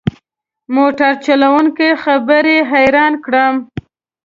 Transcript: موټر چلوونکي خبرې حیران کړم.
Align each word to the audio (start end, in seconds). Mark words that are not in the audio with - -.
موټر 0.75 1.11
چلوونکي 1.25 1.89
خبرې 2.03 2.57
حیران 2.71 3.13
کړم. 3.25 3.55